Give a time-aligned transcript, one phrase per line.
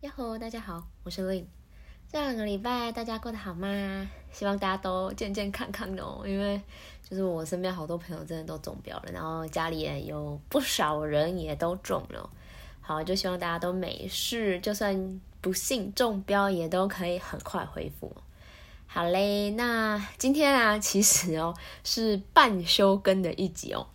[0.00, 1.44] 呀吼，大家好，我是 Lin。
[2.10, 4.08] 这两个礼拜大家过得好吗？
[4.32, 6.22] 希望大家都健健康康的哦。
[6.24, 6.58] 因为
[7.06, 12.30] 就是我身边好多朋友真的都中标了，然后家里也有不少人也都中了。
[12.80, 18.10] 好，就希望大家都没事，就算不幸中标，也都可以很快恢复。
[18.86, 21.54] 好嘞，那今天啊，其实哦
[21.84, 23.86] 是半休更的一集哦，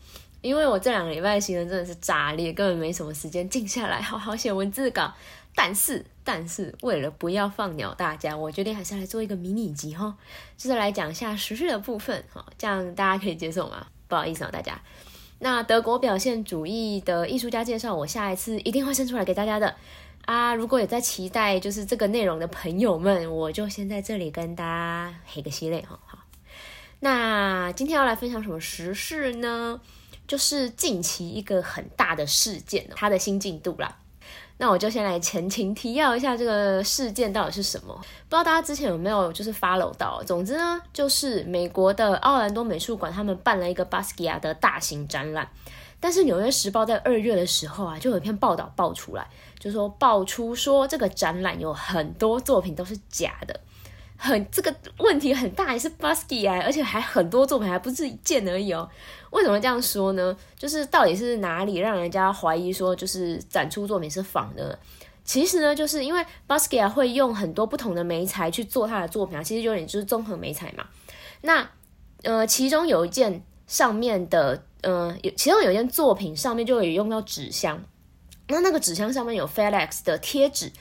[0.46, 5.12] 因为我这两个礼拜行程真的是炸裂，根本没什么时间静下来好好写文字稿。
[5.56, 10.16] 但是，但是为了不要放鸟大家，我决定还是来做一个迷你集哈，
[10.56, 13.88] 就是来讲一下时事的部分哈，这样大家可以接受吗？
[14.08, 14.80] 不好意思啊，大家。
[15.40, 19.76] 那德国表现主义的艺术家介绍，我下一次一定会生出来给大家的。
[20.26, 25.98] 啊，如果有在期待就是这个内容的朋友们，我就先在这里跟大家黑个系列哈。
[26.06, 26.20] 好，
[27.00, 29.80] 那今天要来分享什么时事呢？
[30.28, 33.98] 就是近期一个很大的事件，它的新进度啦。
[34.58, 37.94] 那我就先来前情提要一下这个事件到底是什么。
[37.94, 40.24] 不知道大家之前有没有就是 follow 到？
[40.24, 45.50] 总之呢，就是美国的奥兰多美术馆他们办了一个巴斯基亚的大型展览。
[46.00, 49.28] 但是《纽约时报》在二月的时候啊，就有一篇报道爆出来，
[49.60, 53.60] 就说爆出说这个展览有很多作品都是假的，
[54.26, 58.90] 很这个问题很大，也是 Busky 啊，而且还很多作品还不是一件而已哦。
[59.30, 60.36] 为什么这样说呢？
[60.58, 64.78] 就是到底是哪里让人家怀疑说就是展出作品是仿的？
[65.24, 70.86] 其实呢，就是因为 Busky 啊会用很多不同的媒材去做他的作品啊，其实有点就是综合媒材嘛。
[71.42, 71.70] 那
[72.24, 74.64] 呃，其中有一件上面的。
[74.88, 77.82] 嗯，有其中有一件作品上面就有用到纸箱，
[78.50, 80.72] 那那个纸箱上面有 FedEx 的贴纸，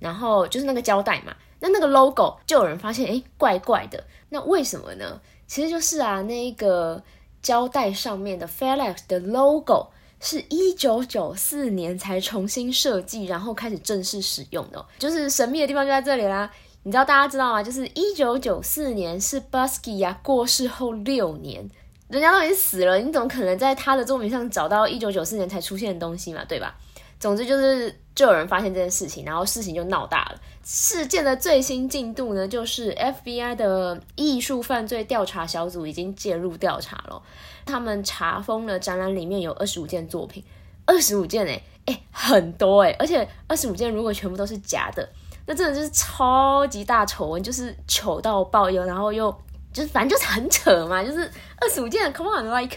[0.00, 1.32] 然后就是那个胶带嘛，
[1.62, 4.02] 那那个 logo 就有人发现，哎，怪怪的。
[4.30, 5.20] 那为什么呢？
[5.46, 7.00] 其实就是啊，那个
[7.40, 9.86] 胶带上面的 FedEx 的 logo
[10.18, 14.84] 是一九九四年才重新设计，然后开始正式使用的。
[14.98, 16.50] 就是神秘的地方就在这里啦。
[16.82, 17.62] 你知道大家知道吗？
[17.62, 21.70] 就是一九九四年是 Busky 呀过世后六年。
[22.08, 26.44] 人家都已经死了，你怎么可能在他的作品上找到一九九四年才出现的东西嘛？
[26.44, 26.76] 对吧？
[27.22, 30.40] 总之就是，就有人发现这件事情，然后事情就闹大了。
[30.64, 37.22] 事件的最新进度呢，就是 FBI 的艺术犯罪调查小组已经介入调查了。
[37.64, 40.42] 他们查封了展览里面有二十五件作品，
[40.84, 45.08] 二十五件哎哎很多哎，而且二十五件如果全部都是假的，
[45.46, 49.32] 那真的就是超级大丑闻，就是糗到爆又然后又。
[49.72, 51.20] 就是反正就是很扯嘛，就是
[51.58, 52.76] 二十五件，Come on，like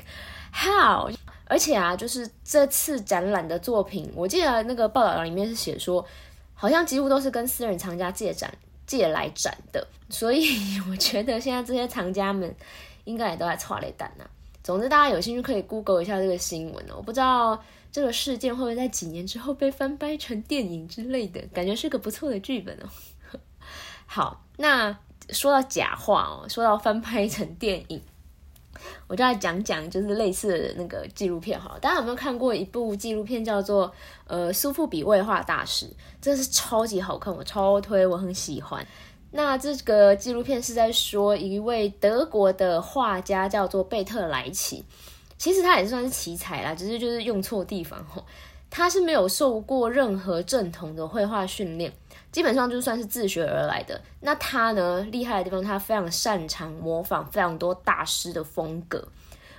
[0.54, 1.12] how？
[1.46, 6.06] 而且啊，就是这次展览的作品，我记得那个报道里面是写说，
[6.54, 8.52] 好像几乎都是跟私人藏家借展
[8.86, 10.48] 借来展的，所以
[10.90, 12.54] 我觉得现在这些藏家们
[13.04, 14.26] 应该也都在错雷蛋呐。
[14.64, 16.96] 总之，大家有兴趣可以 Google 一下这个新闻哦。
[16.98, 23.40] 我不知道这个事件会不会在几年之后被翻拍成电影之类的，感觉是个不错的剧本哦。
[24.06, 24.98] 好，那。
[25.32, 28.00] 说到假话哦，说到翻拍成电影，
[29.08, 31.78] 我就来讲讲就是类似的那个纪录片哈。
[31.82, 33.88] 大家有没有看过一部纪录片叫做
[34.28, 35.86] 《呃苏富比绘画大师》？
[36.22, 38.86] 真的是超级好看，我超推，我很喜欢。
[39.32, 44.84] 那这个纪录片是在说一位德国的画家叫做贝特莱奇，
[45.38, 48.24] 其实他也算是奇才啦，只是就是用错地方哈。
[48.78, 51.94] 他是没有受过任何正统的绘画训练。
[52.30, 54.02] 基本上就算是自学而来的。
[54.20, 59.08] 那他呢，厉害的地方，他非常擅长模仿非常多大师的风格，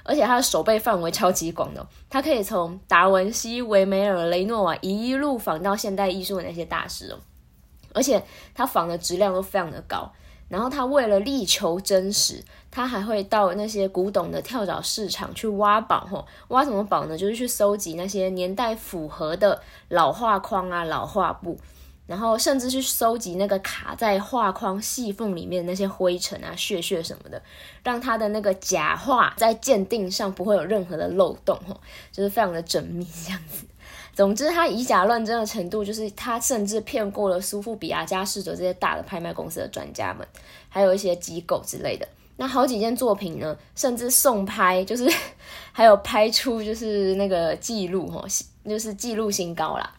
[0.03, 1.87] 而且他的手背范围超级广的。
[2.11, 7.19] 他可以从达文西、维梅尔、雷诺瓦一路仿到现代艺术的那些大师哦。
[7.95, 8.23] 而且
[8.55, 10.13] 他仿的质量都非常的高。
[10.49, 16.27] 然后他为了力求真实，他还会到那些古董的跳蚤市场去挖宝吼。
[16.49, 17.17] 挖什么宝呢？
[17.17, 21.59] 就是去收集那些年代符合的老画框啊、老画布。
[22.07, 27.43] 然后甚至去收集那个卡在画框细缝里面的那些灰尘啊、屑屑什么的，
[27.83, 31.81] 让他的那个假画在鉴定上不会有任何的漏洞，吼，
[32.13, 33.65] 就是非常的缜密这样子。
[34.17, 40.27] 总之，他以假乱真的程度，就是他甚至骗过了苏富比啊、佳士得这些大的拍卖公司的专家们，
[40.71, 42.09] 还有一些机构之类的。
[42.39, 45.07] 那好几件作品呢，甚至送拍，就是
[45.71, 48.25] 还有拍出就是那个记录，哈，
[48.65, 49.95] 就是记录新高啦。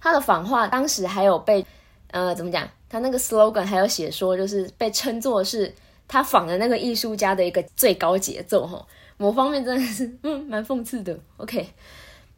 [0.00, 1.66] 他的仿画当时还有被，
[2.12, 2.68] 呃，怎么讲？
[2.88, 5.74] 他那个 slogan 还有写说，就是被称作是
[6.06, 8.86] 他仿的那个艺术家的一个最高节奏哈。
[9.16, 11.18] 某方面真的是，嗯，蛮讽刺的。
[11.38, 11.66] OK，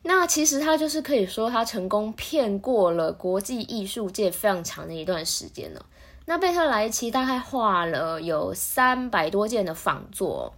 [0.02, 5.84] 那其实他就是可以说他成功骗过了国际艺术界非常长的一段时间了。
[6.26, 10.54] 那贝特莱奇大概画了有三百多件的仿作，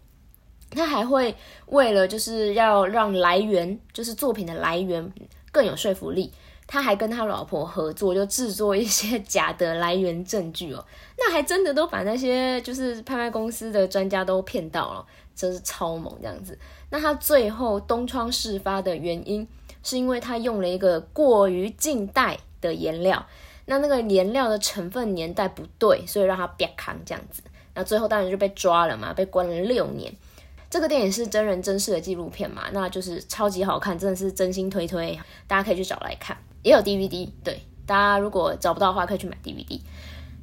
[0.71, 1.35] 他还会
[1.67, 5.13] 为了就是要让来源，就是作品的来源
[5.51, 6.33] 更有说服力。
[6.67, 10.85] 他还跟他老婆合作，就制作一些 假的来源证据哦。
[11.19, 15.05] 那还真的都把那些就是拍卖公司的专家都骗到了，
[15.35, 16.57] 真是超猛这样子。
[16.91, 19.47] 那他最后东窗事发的原因，
[19.83, 23.25] 是因为他用了一个过于近代的颜料，
[23.67, 27.43] 那那个颜料的成分年代不对，所以让他别扛这样子。
[27.75, 30.13] 那最后当然就被抓了嘛，被关了六年。
[30.69, 36.37] 这个电影是真人真事的纪录片嘛，那就是超级好看，真的是真心推推，大家可以去找来看。
[36.63, 39.81] 也有 DVD，对，大家如果找不到的话，可以去买 DVD。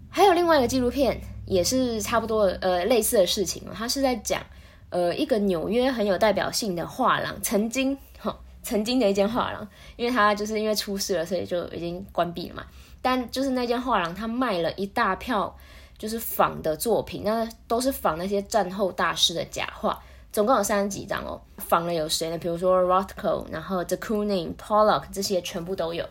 [0.09, 4.41] 还有另外一个纪录片，也是差不多呃类似的事情哦，它是在讲
[4.89, 12.63] 呃一个纽约很有代表性的画廊，曾经哈曾经的一间画廊，因为它就是因为出事了，所以就已经关闭了嘛。
[13.01, 15.55] 但就是那间画廊，它卖了一大票
[15.97, 19.97] 就是仿的作品，那都是仿那些战后大师的假画。
[20.29, 22.37] 总共有三十几张哦，仿了有谁呢？
[22.37, 26.05] 比如说 Rothko，然后 The Kooning、Pollock 这些全部都有。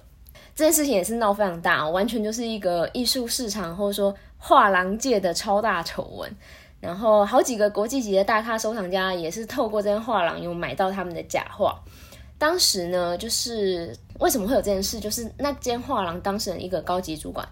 [0.55, 6.35] 这件事情也是闹非常大，哦完全就是一个艺术市场或者说画廊界的超大丑闻。
[6.81, 11.81] 然后好几个国际级的大咖收藏家也是透过这间画廊有买到他们的假画。
[12.39, 15.01] 当时呢，就是为什么会有这件事？
[15.01, 17.49] 就是那间画廊当时的一个高级主管，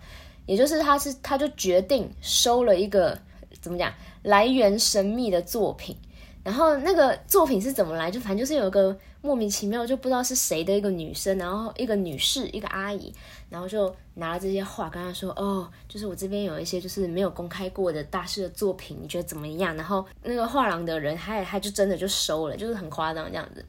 [0.47, 3.19] 也就是他是他就决定收了一个
[3.61, 3.93] 怎么讲
[4.23, 5.97] 来源神秘的作品。
[6.44, 8.11] 然后那个作品是怎么来？
[8.11, 13.11] 就反正就是有一个莫名其妙就不知道是谁的一个女生，然后一个女士，一个阿姨，
[13.49, 23.64] 然后就拿了这些画跟他说：“哦，就是我这边有一些就是没有公开过的大师的作品，你觉得怎么样？”然后那个画廊的人还还就真的就收了，就是很夸张这样子。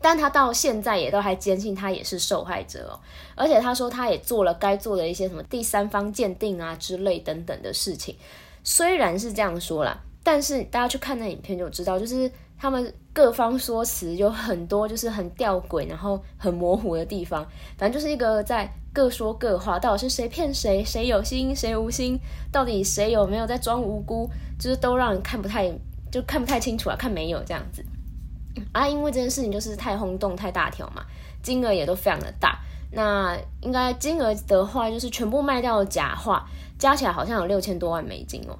[0.00, 2.96] 但他到现在也都还坚信他也是受害者哦，
[3.34, 8.16] 而且他说他也做了该做的一些什么第三方鉴定啊之类等等的事情。
[8.64, 10.00] 虽然是这样说啦。
[10.22, 17.46] 但是大家去看那影片就知道，就是他们各方说辞有很多，就是很吊诡，然后很模糊的地方。
[17.78, 22.18] 反正就是一个在各说各话，到底是谁骗谁，谁有心，谁无心，
[22.52, 24.28] 到底谁有没有在装无辜，
[24.58, 25.72] 就是都让人看不太，
[26.10, 27.84] 就看不太清楚啊，看没有这样子。
[28.72, 31.02] 啊，因为这件事情就是太轰动、太大条嘛，
[31.42, 32.58] 金额也都非常的大。
[32.92, 36.46] 那应该金额的话，就是全部卖掉的假画，
[36.78, 38.58] 加起来好像有六千多万美金哦。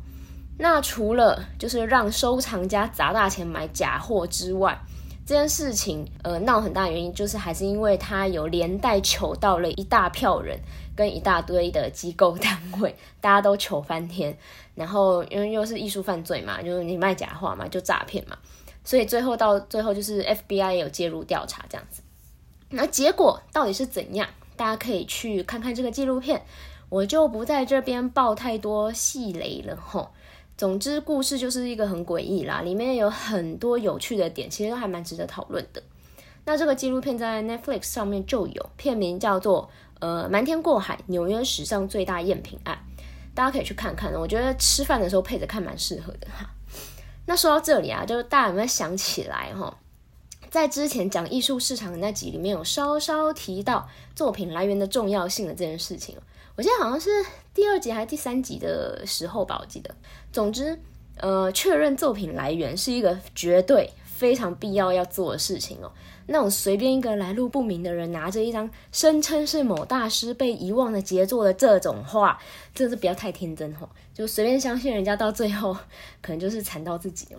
[0.63, 4.79] 那除了就是让收藏家砸大钱买假货之外，
[5.25, 10.61] 这件事情呃闹很大原因就是还是因为他有连带求到了一大票人
[10.95, 14.37] 跟一大堆的机构单位，大家都求翻天。
[14.75, 18.37] 然后因为又是艺术犯罪嘛，就是你卖假画嘛，就诈骗嘛，
[18.85, 22.03] 所以最后到最后就是 FBI 有介入调查这样子。
[22.69, 24.29] 那结果到底是怎样？
[24.57, 26.43] 大家可以去看看这个纪录片，
[26.91, 30.11] 我就不在这边爆太多细雷了吼。
[30.61, 35.83] 总之，故事就是一个很诡异啦，里面有很多有趣的点，其实都还蛮值得讨论的。
[36.45, 39.63] 那这个纪录片在 Netflix 上面就有，片名叫做
[40.01, 42.79] 《呃瞒天过海：纽约史上最大赝品案》，
[43.35, 44.13] 大家可以去看看。
[44.13, 46.51] 我觉得吃饭的时候配着看蛮适合的哈。
[47.25, 49.75] 那说到这里啊，就是大家有没有想起来哈？
[50.51, 56.19] 在之前讲艺术市场的那集里面有稍稍提到作品来源的重要性的这件事情。
[56.57, 57.09] 我记得好像是
[57.55, 59.95] 第二集还是第三集的时候吧，我记得。
[60.31, 60.79] 总之，
[61.17, 65.91] 呃，确认作品来源是一个绝对非常必要要做的事情哦。
[66.27, 72.39] 那种随便一个来路不明的人拿着一张声称是某大师被遗忘的杰作的这种画，
[72.75, 75.75] 真的是不要太天真哈，就随便相信人家，到最后
[76.21, 77.39] 可能就是惨到自己哦。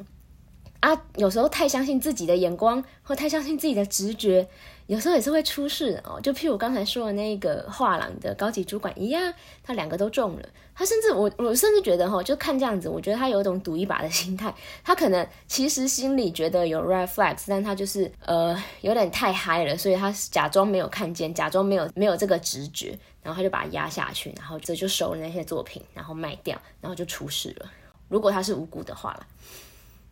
[0.82, 4.50] 啊，有时候太相信自己的眼光，或太相信自己的直觉。
[4.88, 9.34] 有时候也是会出事哦，就譬如我刚才说的那个画廊的高级主管一样，
[9.64, 10.50] 他两个都中了。
[10.74, 14.54] 他甚至我我甚至觉得哈，就看这样子，我觉得他有一种赌一把的心态。
[14.84, 27.72] 他可能其实心里觉得有 red flags，但他就是呃有点太嗨了，所以他假装没有看见，假装没有没有这个直觉，然后他就把它压下去，然后这就收了那些作品，然后卖掉，然后就出事了。
[28.10, 29.28] 如果他是无辜的话了，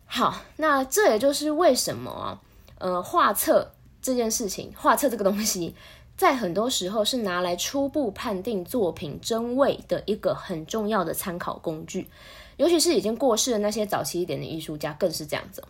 [0.06, 2.40] 好，那这也就是为什么啊，
[2.78, 3.72] 呃，画册。
[4.02, 5.74] 这件事情，画册这个东西，
[6.16, 12.08] 在很多时候是拿来初步判定作品真伪的一个很重要的参考工具，
[12.56, 15.62] 尤其是已经过世的那些早期一点的艺术家，更是这样子。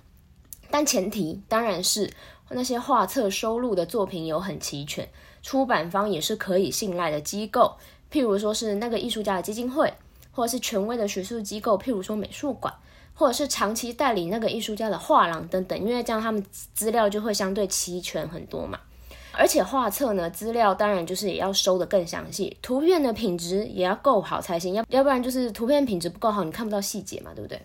[0.71, 2.13] 但前提当然是
[2.51, 5.09] 那些画册收录的作品有很齐全，
[5.43, 7.77] 出版方也是可以信赖的机构，
[8.11, 9.93] 譬如说是那个艺术家的基金会，
[10.31, 12.73] 或者是权威的学术机构，譬如说美术馆。
[13.21, 18.81] 或者是长期代理那个艺术家的画廊等等，因为这样他们资料就会相对齐全很多嘛。
[19.33, 27.61] 而且画册呢，资料当然就是也要收的更详细，图片的品质也要够好才行，要要不然就是图片品质不够好，你看不到细节嘛，对不对？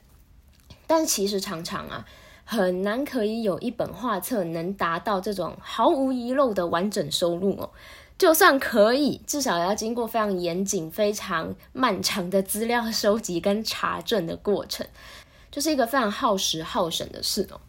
[0.86, 2.06] 但其实常常啊，
[2.44, 7.72] 很难可以有一本画册能达到这种毫无遗漏的完整收录哦。
[8.18, 14.88] 就算可以，至少也要经过非常严谨、非常漫长的资料收集跟查证的过程，
[15.56, 17.62] 就是一个非常耗时耗神的事哦。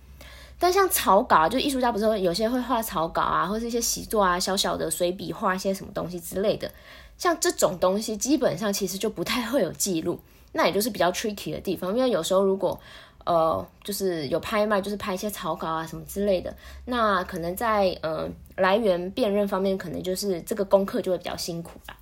[0.59, 6.69] 但像草稿啊，就艺术家不是有些会画草稿啊，或是一些习作啊，小小的随笔画一些什么东西之类的，
[7.17, 10.19] 像这种东西，基本上其实就不太会有记录，
[10.51, 12.77] 那也就是比较 tricky 的地方，因为有时候如果
[13.25, 16.53] 呃，就是有拍卖，就是拍一些草稿啊什么之类的。
[16.87, 21.97] 那可能在呃来源辨认方面，可能就是这个功课就会比较辛苦啦。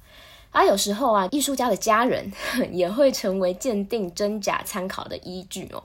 [0.55, 2.31] 而有时候啊，艺术家的家人
[2.71, 5.83] 也会成为鉴定真假参考的依据哦。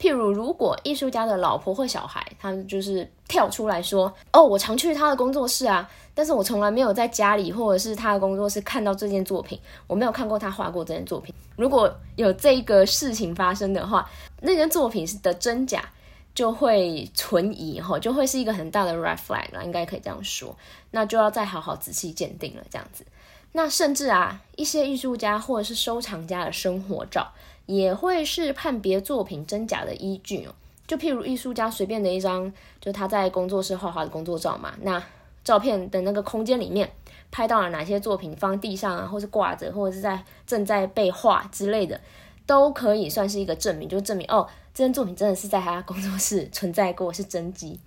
[0.00, 15.82] 譬如，如果艺术家的老婆或小孩，他们就是跳出来说：“哦，我常去他的工作室啊，但是我从来没有在家里或者是他的工作室看到这件作品，我没有看过他画过这件作品。”如果有这个事情发生的话，那件作品的真假
[16.34, 20.54] 就会存疑，哈，就会是一个很大的 red flag 了，应该可以这样说。
[20.90, 23.04] 那就要再好好仔细鉴定了，这样子。
[23.56, 27.32] 那甚至啊，一些艺术家或者是收藏家的生活照。
[27.64, 30.54] 也会是判别作品真假的依据哦。
[30.86, 34.72] 就譬如艺术家随便的一张，就他在工作室画画的工作照嘛。
[34.82, 35.02] 那
[35.42, 36.88] 照片的那个空间里面
[37.32, 42.00] 拍到了哪些作品放地上啊，或是挂着，或者是在正在被画之类的，
[42.46, 47.80] 都可以算是一个证明，就证明哦，这件作品真的是在他工作室存在过，是真迹。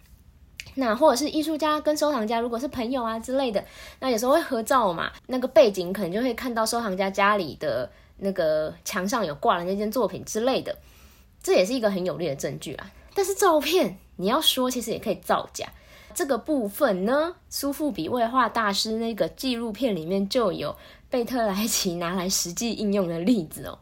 [0.76, 3.64] 那或者是艺术家跟收藏家如果是朋友啊之类的，
[4.00, 7.90] 那有时候会合照嘛，那个背景可能就会看到收藏家家里的。
[8.22, 10.78] 那个墙上有挂了那件作品之类的，
[11.42, 12.92] 这也是一个很有力的证据啊。
[13.16, 15.66] 但是照片你要说，其实也可以造假。
[16.14, 20.76] 这个部分呢，苏富比绘画大师那个纪录片里面就有
[21.10, 23.80] 贝特莱奇拿来实际应用的例子哦。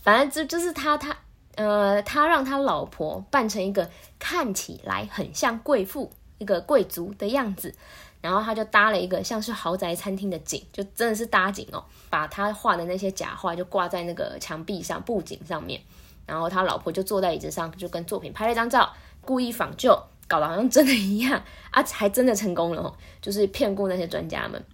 [0.00, 1.16] 反正这就是他他
[1.56, 6.08] 呃，他让他老婆扮成一个看起来很像贵妇、
[6.42, 7.74] 一个贵族的样子。
[8.20, 15.80] 然后他就搭了一个像是豪宅餐厅的景，就真的是搭景哦，把他画的那些假画就挂在那个墙壁上布景上面，
[16.24, 18.88] 然后他老婆就坐在椅子上，就跟作品拍了一张照，
[19.22, 24.64] 故意仿旧，搞得好像真的一样啊，还真的成功了哦，就是骗过那些专家们，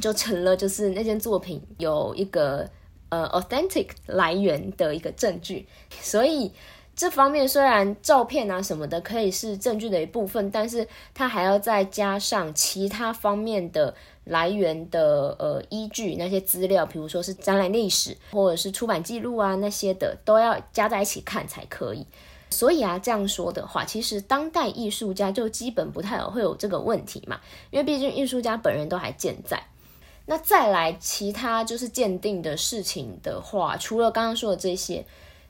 [0.00, 2.70] 就成了就是那件作品有一个
[3.08, 5.66] 呃 authentic 来源的一个证据，
[6.00, 6.52] 所以。
[6.96, 22.06] 这方面虽然照片啊什么的可以是证据的一部分，但是它还要再加上其他方面的来源的呃依据，那些资料，比如说是展览历史或者是出版记录啊那些的，都要加在一起看才可以。
[22.50, 27.40] 所以啊，这样说的话，其实当代艺术家就基本不太会有这个问题嘛，
[27.72, 29.60] 因为毕竟艺术家本人都还健在。
[30.26, 35.04] 那再来其他就是鉴定的事情的话，除了刚刚说的这些。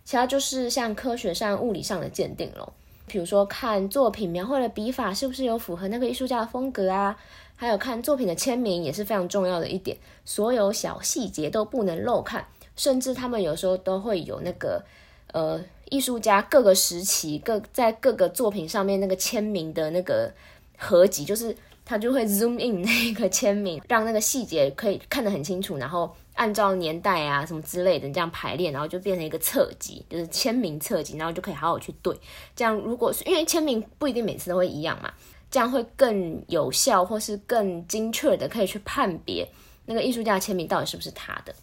[0.04, 2.70] 其他就是像科学上、物理上的鉴定咯，
[3.06, 7.16] 比如说看作品描绘的笔法是不是有符合那个艺术家的风格啊，
[7.56, 9.96] 还有看作品的签名也是非常重要的一点，
[10.26, 12.46] 所有小细节都不能漏看，
[12.76, 14.84] 甚至他们有时候都会有那个
[15.32, 15.58] 呃
[15.88, 20.30] 艺术家各个时期各在各个作品上面那个签名的那个
[20.76, 26.14] 合集，就是他就会 zoom in 那个签名，让那个细节可以看得很清楚，然后。
[26.34, 32.14] 按照年代啊什么之类的这样排列，然后就变成一个册集，就是签名册集，然后就可以好好去对。
[32.54, 35.12] 这样如果是因为签名不一定每次都会一样嘛，
[35.50, 39.48] 这样会更有效或是更精确的可以去判别
[39.86, 41.54] 那个艺术家的签名到底是不是他的。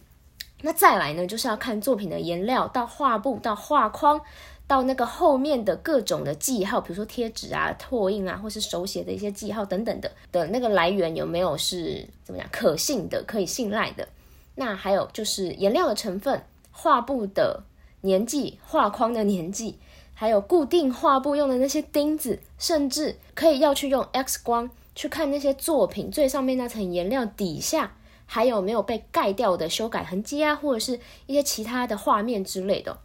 [0.62, 4.20] 那再来呢，就是要看作品的颜料到画布到画框
[4.66, 14.08] 到那个后面的各种的记号，比如说贴纸啊、拓印啊，或是手写的一些记号等等的的那个来源有没有是怎么讲可信的、可以信赖的。
[14.54, 17.64] 那还有就是颜料的成分、画布的
[18.02, 19.78] 年纪、画框的年纪，
[20.14, 27.94] 还有固定画布用的那些钉子，甚至可以要去用 X 光去看那些作品最上面那层颜料底下
[28.26, 32.98] 还有没有被盖掉的修改痕迹啊，或者是一些其他的画面之类的，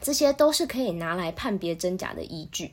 [0.00, 2.70] 这些都是可以拿来判别真假的依据，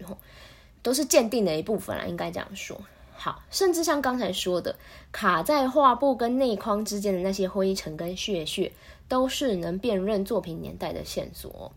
[0.81, 2.79] 都是鉴定的一部分啦，应该这样说。
[3.23, 4.75] 好，甚至像刚才说的，
[5.11, 8.71] 卡在画布跟内框之间的那些灰尘跟屑屑，
[9.07, 11.71] 都是能辨认作品年代的线索。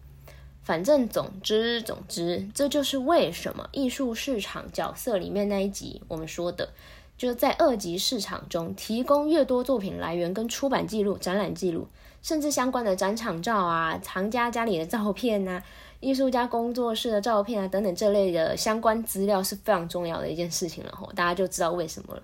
[0.62, 6.70] 反正总之总之，这就是为什么艺术市场角色里面那一集我们说的，
[7.18, 11.86] 就在二级市场中提供越多作品来源跟出版记录、展览记录，
[12.22, 15.62] 甚至相关的展场照啊、藏家家里的照片啊。
[16.04, 22.22] 艺术家工作室的照片啊，等等这类的相关资料是非常重要的一件事情了吼，大家就知道为什么了。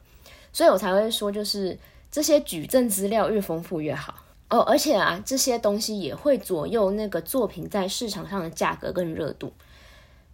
[0.53, 1.79] 所以我才会说，就是
[2.11, 4.15] 这些举证资料越丰富越好
[4.51, 4.61] 哦。
[4.61, 9.53] 而且啊，这些东西也会左右那个作品在市场上的价格跟热度。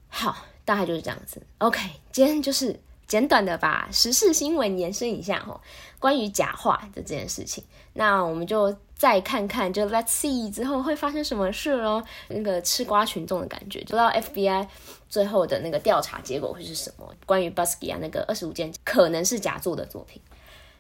[0.09, 1.41] 好，大概就是这样子。
[1.59, 5.61] OK，今天就是简短的把时事新闻延伸一下哈，
[5.99, 12.03] 关于假话的这件事情，那我们就再看看，就 Let's see 之后会发生什么事喽。
[12.29, 14.67] 那个吃瓜群众的感觉，不知道 FBI
[15.09, 17.15] 最后的那个调查结果会是什么？
[17.27, 20.21] 关于 Busky 啊那个二十五件可能是假作的作品。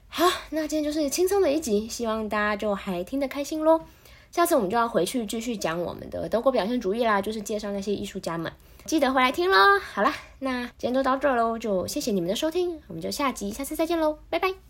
[0.09, 3.83] 好，那今天就是轻松的一集，希望大家就还听得开心喽。
[4.33, 8.53] 下次我们就要回去继续讲我们的德国表现主义啦，就是介绍那些艺术家们。
[8.87, 9.57] 记得回来听喽！
[9.93, 14.66] 好了，那今天就到这喽，就谢谢你们的收听，我们就下集下次再见喽，拜拜。